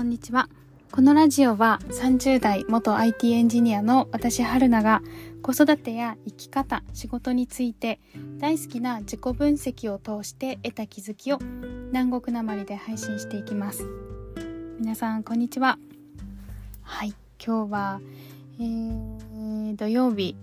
[0.00, 0.48] こんにちは。
[0.90, 5.02] このラジオは30代元 IT エンジニアの私春菜が
[5.42, 8.00] 子育てや生き方、仕事について
[8.38, 11.38] 大好きな自己分析を通して得た気づきを
[11.92, 13.86] 南国なまりで配信していきます。
[14.78, 15.78] 皆さんこんにちは。
[16.80, 18.00] はい、今日は、
[18.58, 20.34] えー、土曜日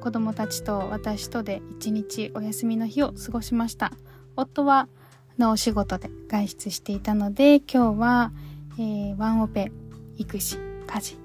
[0.00, 3.92] 子供たちと私とで一日お休みの日を過ごしました。
[4.34, 4.88] 夫は
[5.38, 8.32] のお仕事で外出していたので、今日は、
[8.78, 9.72] えー、ワンオペ、
[10.16, 11.16] 育児、家事。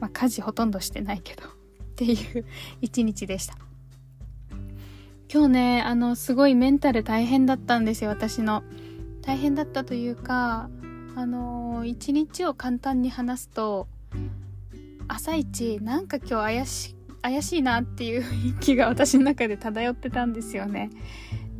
[0.00, 1.50] まあ、家事ほとんどしてないけど っ
[1.96, 2.44] ていう
[2.80, 3.56] 一日でした。
[5.32, 8.64] 今日ね、あの、すごいメンタル大変だったんですよ、私の。
[9.22, 10.70] 大変だったというか、
[11.16, 13.88] あの一日を簡単に話すと、
[15.08, 20.90] 朝一、なんか今日怪し、怪しいなっていう雰囲気が私の中で漂ってたんですよね。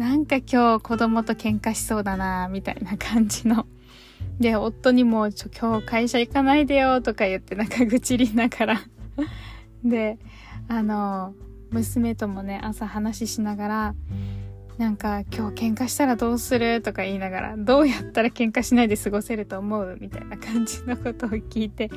[0.00, 3.66] なんか今日子供と喧嘩しそうだな、みたいな感じの。
[4.38, 8.80] で、夫にも、ちょ、今日会社行かないでよ、とか言ってなんか愚痴りながら
[9.84, 10.18] で、
[10.68, 11.34] あの、
[11.70, 13.94] 娘ともね、朝話しながら、
[14.78, 21.90] なんか今日喧嘩したらどうするとか言いながら、どうやったら喧嘩しないで過ごせると思うみたいな感じのことを聞いて、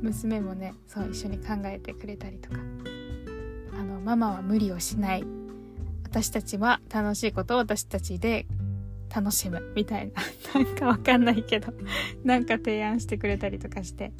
[0.00, 2.56] 娘もね、そう一緒に考えてくれたりとか。
[3.78, 5.39] あの、ママは無理をしない。
[6.10, 8.46] 私たちは楽しいことを私たちで
[9.14, 10.22] 楽しむみたいな。
[10.60, 11.72] なんかわかんないけど
[12.24, 14.12] なんか提案してくれたりとかして。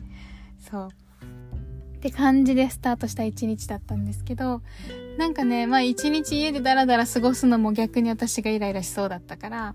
[0.59, 0.89] そう。
[1.97, 4.63] って感じでスタートした一日だったんですけど、
[5.19, 9.75] なんかね、まあ一日家でダラダラ過ごすのも逆に私がイライラしそうだったから、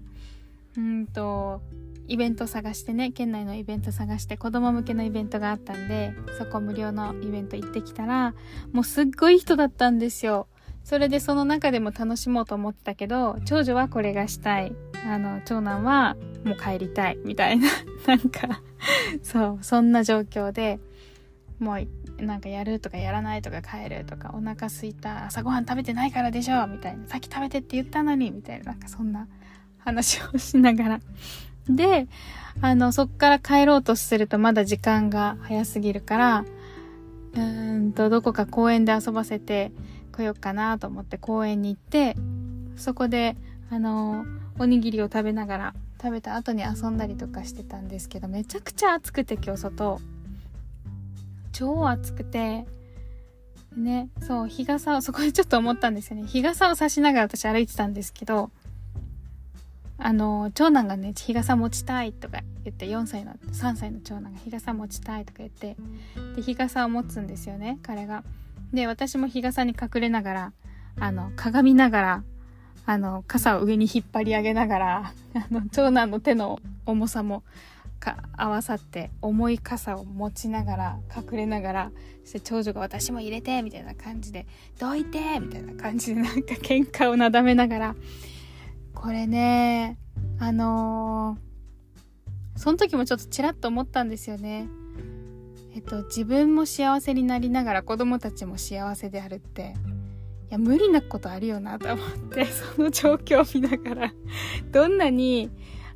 [0.77, 1.61] うんと、
[2.08, 8.33] イベント探してね、県内のイベント探して子供向けのイベントがあったんで、そこ無料のイベント行ってきたら、
[8.71, 10.47] もうすっごい人だったんですよ。
[10.86, 14.73] それでその中でも楽しもうと思ってたけど、長女はこれがしたい。
[15.05, 17.17] あの、長男はもう帰りたい。
[17.26, 17.67] みたいな、
[18.05, 18.61] なんか
[19.23, 20.80] そう、そんな状況で、
[21.60, 21.87] もう
[22.23, 29.27] なんかやるとかやらないとか帰るとかお腹すいた朝ごはん食べてないからでしょみたいなさっき食べてって言ったのにみたいななんかそんな
[29.80, 30.99] 話をしながら
[31.70, 32.08] で
[32.61, 36.45] あのそっから帰ろうとするとまだ時間が早すぎるから
[37.33, 39.71] うーんとどこか公園で遊ばせて
[40.15, 42.15] 来ようかなと思って公園に行って、
[42.77, 43.36] そこで、
[43.70, 44.26] あの、
[44.59, 49.99] おにぎりを食べながら、食べた後に遊んだりとかしてたんですけど、めちゃくちゃ暑くて今日外。
[51.52, 52.65] 超暑くて、
[53.75, 56.27] ね、そう、日傘を、そこでちょっと思ったんですよね。
[56.27, 58.52] 日傘を差しながら私歩いてたんですけど、
[59.98, 65.75] あの、長男がね、日傘持ちたいとか言って、4歳の、3歳の長男が日傘持ちたいとか言って、
[66.36, 68.23] で、日傘を持つんですよね、彼が。
[68.75, 70.53] で、私も日傘に隠れながら、
[70.99, 72.23] あの、鏡ながら、
[72.86, 77.43] あの、傘を上に引っ張り上げながら、 あの、長男の手の重さも
[77.99, 81.91] か合わさって、重い傘を持ちながら、隠れながら、
[82.23, 84.45] そして長女が私も入れて、みたいな感じで、
[84.80, 87.95] どいてみたいな感じでなんか喧嘩をなだめながら、
[88.93, 89.97] これね、
[90.39, 94.67] あのー、その時もちょっとちらっと思ったんですよね。
[95.75, 99.75] えっと、自分も幸せになりながら子供たちも幸せであるって、
[100.49, 104.13] いや、無理なことあるよなと思って、 その状況を見ながら、
[104.71, 105.52] どんなに、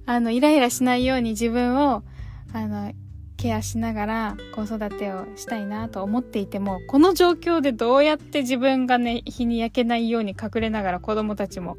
[0.05, 2.03] あの、イライラしないように自分を、
[2.51, 2.91] あの、
[3.37, 11.77] ケアしながら子育てをしたいなと思っていても、この状況でどうやって自分がね、日に焼けないように隠れながら子供たちも、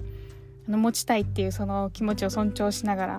[0.67, 3.19] あの、持ちたいっていうその気持ちを尊重しながら、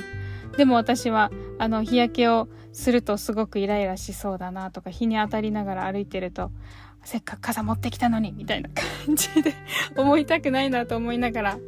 [0.57, 6.51] でも私はあの日焼けをするとすごくイライラしそうだなとか日に当たりながら歩いてると
[7.03, 8.69] せっかく傘持ってきたのにみたいな
[9.05, 9.53] 感じで
[9.95, 11.59] 思いたくないなと思いながら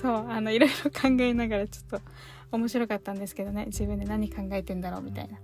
[0.00, 2.06] そうあのいろいろ考えながらちょっと
[2.52, 5.38] 面白かったんですけどね自分で何考えてんだろうみたいな。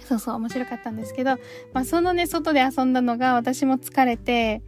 [0.00, 1.38] そうそう面白かったんですけど、
[1.72, 4.62] まあ、そのね外で遊んだのが私も疲れて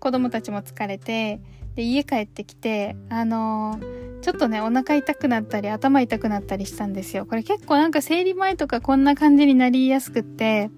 [0.00, 1.40] 子供たちも疲れて
[1.76, 7.26] で家帰ってきてあのーちょっとね、お腹痛くなったり、頭痛くなったりしたんですよ。
[7.26, 10.70] これ結構なんか生理前とかこんな感じになりやすくって、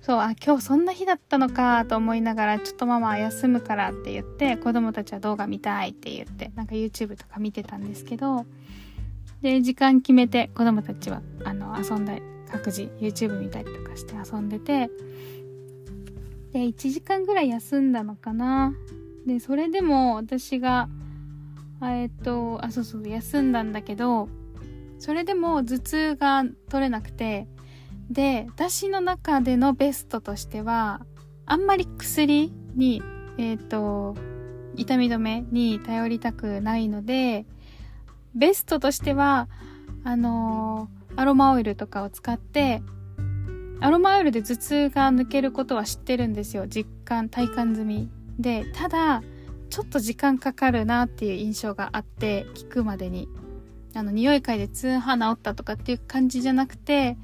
[0.00, 8.46] そう、あ、今日そんな日だったのかと思いながら、ちょっとママ休むからって言って、子供たちは動画見たいって言って、なんか YouTube とか見てたんですけど、
[9.42, 14.90] で、時間決めて子供たちは、あの、遊んだり、各自 YouTube 見たりとかして遊んでて、
[16.52, 18.72] で、1時間ぐらい休んだのかな。
[19.26, 20.88] で、それでも私が、
[21.82, 24.28] えっと、あ、そうそう、休んだんだけど、
[24.98, 27.46] それでも頭痛が取れなくて、
[28.10, 31.00] で、私の中でのベストとしては、
[31.46, 33.02] あんまり薬に、
[33.38, 34.16] えっ、と、
[34.76, 37.46] 痛み止めに頼りたくないので、
[38.34, 39.48] ベストとしては、
[40.04, 42.80] あのー、アロマオイルとかを使って
[43.80, 48.10] アロマオイルで頭痛が抜けることは知ってるんですよ実感体感済み。
[48.38, 49.22] でただ
[49.78, 53.28] ちょっと時間かかるなっていう印象があって聞くまでに。
[53.94, 57.16] あの匂い嗅いで痛派治ったとかっていう感じじゃなくて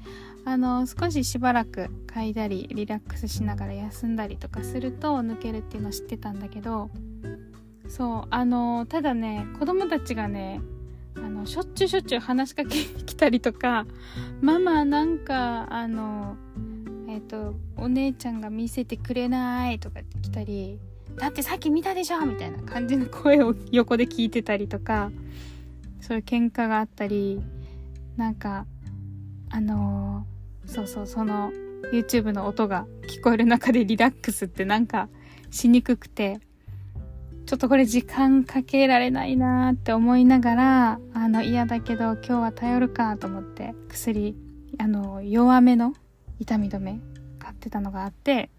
[0.45, 6.89] あの少ししばらく嗅いだりリラックスしながら休んだりとかすると抜けるっていうのを知ってたんだけど
[7.87, 10.61] そうあのただね子供たちがね
[11.17, 13.85] あのしょっちゅうしょっちゅう話しかけに来たりとか
[14.41, 16.35] ママなんかあの
[17.09, 20.79] えっ、とお姉ちゃんが見せてくれないとかって来たり
[21.17, 25.11] だってさっき見たでしょみたいな感じの声を横で聞いてたりとか
[26.01, 27.41] そういう喧嘩があったり
[28.17, 28.65] なんか
[29.49, 31.51] あのー、そうそうその
[31.91, 35.07] YouTube の音が聞こえる中でリラックスってなんか
[35.51, 36.39] しにくくて
[37.45, 44.35] ちょっとこれ時間かけられないなーって思いながらあの嫌だけど今日は頼るかと思って薬
[44.79, 45.93] あの弱めの
[46.39, 46.99] 痛み止め
[47.39, 48.49] 買ってたのがあって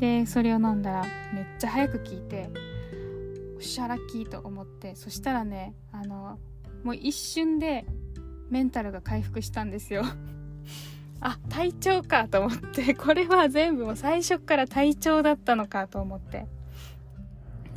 [0.00, 1.02] でそれを飲んだら
[1.32, 2.50] めっちゃ早く効いて
[3.56, 6.38] おっしゃラッキーと思ってそしたらねあの
[6.82, 7.86] もう一瞬で
[8.50, 10.04] メンタルが回復したんですよ。
[11.20, 16.46] あ体調かと思ってこれは全部もう最初から体調だったのかと思って。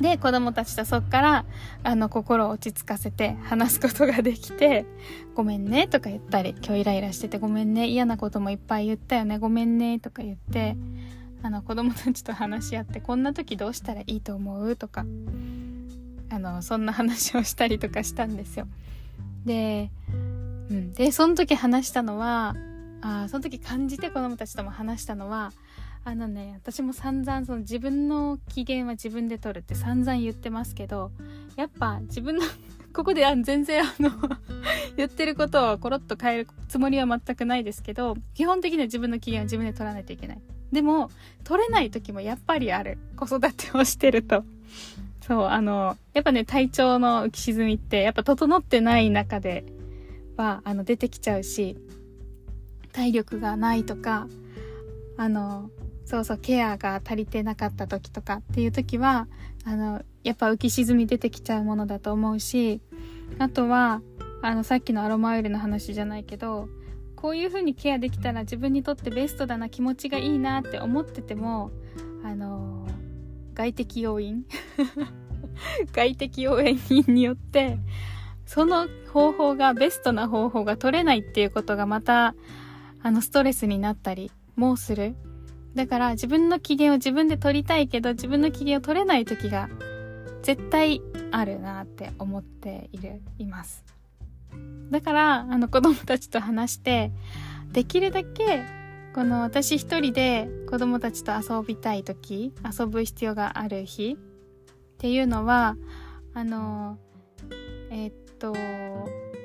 [0.00, 1.44] で子供たちとそっから
[1.82, 4.86] あの心を落ち着かせて話すことができて
[5.34, 10.76] ごめんねとか言ったり今日イライラしててごめんね嫌なこともいっぱい言ったよねごめんねとか言って
[11.42, 14.76] あの子供たちと話し合ってこんな時どうしたらいいと思う？
[14.76, 15.04] とか
[16.30, 18.66] あのそんな話をしたりとかしたんですよ。
[19.44, 19.90] で,、
[20.70, 22.54] うん、でその時話したのは
[23.00, 25.52] あその時感じて子供たちとも話したのは
[26.04, 31.10] あのね私も散々その自分の機嫌は自分で取るって散々言ってますけど
[31.56, 32.42] やっぱ自分の
[32.92, 34.10] ここであ全然あの
[34.96, 40.40] 言ってることをコロッと変えるつもりは全くないですけど基本的には自分の機嫌は自分で取らないといけない。
[40.72, 41.10] でも
[41.44, 42.98] 取れない時もやっぱりある。
[43.16, 44.44] 子育てをしてると。
[45.28, 49.64] そうあのやっぱね体調の浮き沈みってやっぱ整ってない中で
[50.38, 51.76] はあの出てきちゃうし
[52.92, 54.26] 体力がないとか
[55.18, 55.70] あの
[56.06, 59.28] そうそうケアが足りてなかった時とかっていう時は
[59.66, 62.80] あのやっぱ浮き沈み出てきちゃうものだと思うし
[63.38, 64.00] あとは
[64.40, 66.70] あのさっきのアロマオイルの話じゃないけど
[67.20, 71.72] こういう風にケアできたら自分にとってベストだな気持ちがいいなって思ってても
[72.24, 72.86] あの
[73.54, 74.44] 外的要因
[75.90, 76.78] 外的要因
[77.08, 77.80] によって
[78.46, 82.36] その方法がベストな方法が取れないっていうことがまた
[83.02, 85.16] あのストレスになったりもする。
[85.74, 89.68] だから自分の機嫌を自分で取りたいけど自分の機嫌を取れない時が
[90.42, 93.97] 絶対あるなって思っているいます。
[94.90, 97.12] だから、あの子供たちと話して、
[97.72, 98.64] できるだけ、
[99.14, 105.76] この私一人で子供たちと遊びたい時、遊ぶ必要がある日っていうのは、
[106.34, 106.98] あの、
[107.90, 108.52] えー、っと、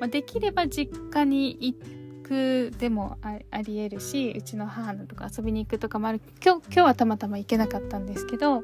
[0.00, 1.76] まあ、できれば実家に行
[2.22, 6.20] くでもありえるし、うちの母のとか遊びに行くとかもある。
[6.44, 8.62] 今日、今日はたまたま行けなかったんですけど、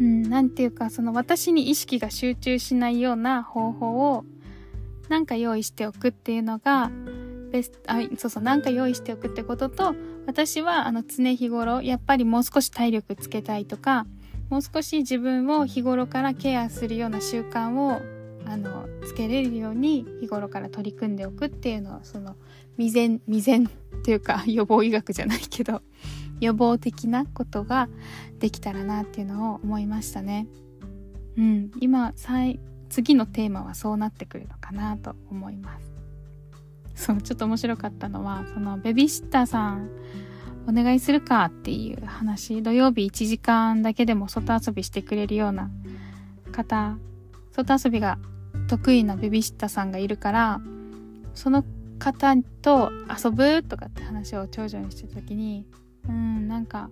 [0.00, 4.24] うん、なんていうか、その私に意識が集中しないような方法を
[5.08, 6.90] なんか用意しておくっていうのが
[7.50, 9.94] ベスあそうそうなんか用意しておくってことと
[10.26, 14.06] 私はあの常日頃やっぱりもう少し体力つけたいとか
[14.50, 18.00] もう少し自分を日頃からケアするような習慣を
[18.46, 22.36] あのつけれるように日頃から取り組んでおくっていうのはその
[22.76, 25.80] 未然未然っていうか予防医学じゃないけど
[26.40, 27.88] 予防的なことが
[28.38, 30.46] できたらなっていうのを思いましたね。
[31.36, 35.92] うん、今最次のテーマはそうなってくるのかなと思います。
[36.94, 39.90] そうちょっと面白かったのはそのベビーシッターさん
[40.68, 42.62] お願いするかっていう話。
[42.62, 45.70] 土曜日1時間だけでも外遊びしてくれるような
[46.52, 46.96] 方。
[47.52, 48.18] 外遊びが
[48.66, 50.60] 得意なベビーシッターさんがいるから
[51.34, 51.64] その
[51.98, 52.90] 方と
[53.24, 55.66] 遊ぶとかって話を長女にしてた時に
[56.08, 56.90] うんなんか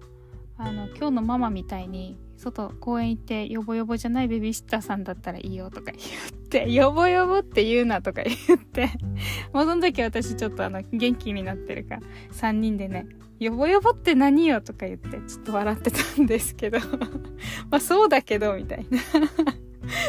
[0.65, 8.91] あの今日のママみたいに外公園行ってヨボヨボじゃないベビーシッターさんだったらいいよとか言って ヨボヨボって言うなとか言って。
[9.53, 12.03] もうその時私ちょっとあの元気になってるから
[12.33, 13.07] 3人でね
[13.41, 16.79] ヨボヨボって何よとか言ってちょっと笑ってたんですけど。
[17.71, 18.99] まあそうだけどみたいな。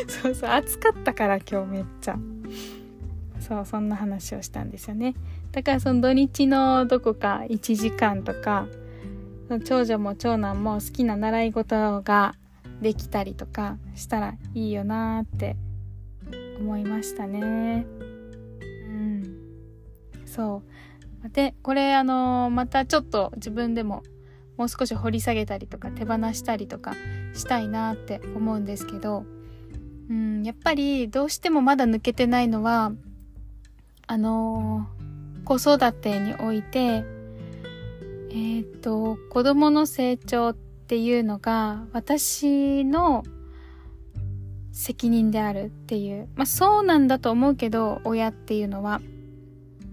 [0.08, 2.20] そうそう暑かったから今日めっちゃ。
[3.40, 5.16] そうそんな話をしたんですよね。
[5.52, 8.68] だからその土日のどこか1時間とか
[9.66, 12.36] 長女も長男も好きな習い事が
[12.82, 15.56] できたりとかしたらいいよなーって
[16.60, 17.86] 思いましたね。
[18.88, 19.38] うん
[20.26, 20.64] そ
[21.24, 24.04] うでこれあのまたちょっと自分でも
[24.58, 26.94] もう少し掘り下げたりとか手放したりとか
[27.34, 29.26] したいなって思うんですけど
[30.10, 32.92] うんやっぱりどうしてもまだ抜けてないのは
[34.06, 34.88] あの
[35.46, 37.06] 子育てにおいて
[38.34, 43.24] えー、っと子供の成長っていうのが私の
[44.72, 46.28] 責任であるっていう。
[46.36, 49.02] まあそうなんだと思うけど、親っていうのは。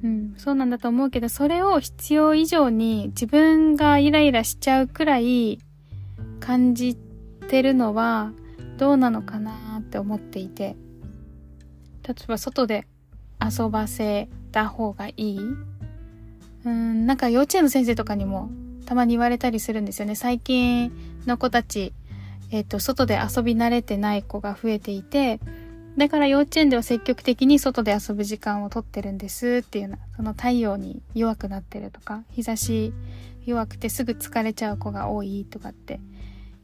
[0.02, 5.59] うん、そうなんだと思うけど、それを必要以上に自分がイライラしちゃうくらい
[6.40, 6.97] 感じ
[7.50, 8.32] てるのは
[8.78, 10.76] どうなのかなって思っていて。
[12.02, 12.87] 例えば外で
[13.40, 15.40] 遊ばせた方がいい
[16.64, 18.50] うん、なんか幼稚園の先生とかにも
[18.87, 20.14] たまに言われたりするんですよね。
[20.14, 20.93] 最近
[21.26, 21.93] の子たち、
[22.50, 25.40] えっ、ー、と、外で遊び慣れてない子が増えていて、
[25.97, 32.93] だから幼稚園では積極的に外で遊ぶ時間をとってるんですっていうような、その太陽に弱くなってるとか、日差し
[33.47, 36.00] 弱くてすぐ疲れちゃう子が多いとかって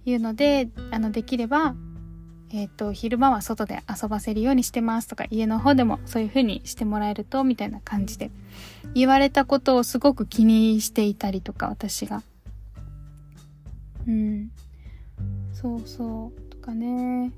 [0.04, 1.74] いうので、あの、できれば、
[2.50, 8.30] えっ、ー、と、昼間は外で遊ばせるようにしてますとか、家の方でもそういう風にしてもらえると、みたいな感じで、
[8.94, 12.22] 言われたことをすごく気にしていたりとか、私が。
[14.06, 14.50] うん。
[15.52, 16.40] そうそう。
[16.50, 17.32] とかね。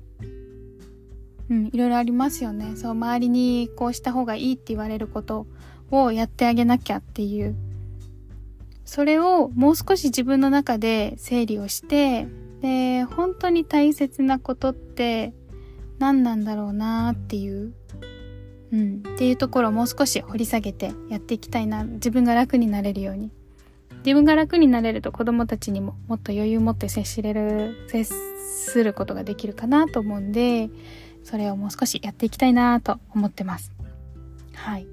[1.49, 2.75] うん、いろいろありますよね。
[2.75, 5.47] そう、周りにこうした方がいいって言われること
[5.89, 7.55] をやってあげなきゃっていう。
[8.85, 12.27] それをもう少し自分の中で整理をして、
[12.61, 15.33] で、本当に大切なことって
[15.99, 17.73] 何なんだろうなっていう、
[18.71, 21.83] うん、っていうところをもう少し掘り下げてやっていきたいな。
[21.83, 23.31] 自分が楽になれるように。
[24.05, 30.69] 自分が楽になれると子供たちにももっと余裕を持って接しれる、接することができるかなと思うんで、
[31.23, 33.71] それをもう少しやっていきたいなと思ってます。
[34.53, 34.87] はい。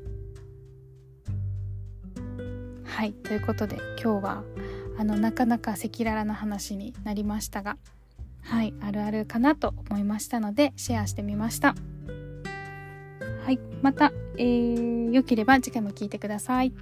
[2.85, 3.13] はい。
[3.13, 4.45] ということで今日は
[4.99, 7.77] あのなかなか赤裸々な話になりましたが
[8.43, 11.75] はいあるあるかなと思いましたのでシェアしてみました
[13.45, 16.73] はいまた、えー、良ければ次回も聞いてください。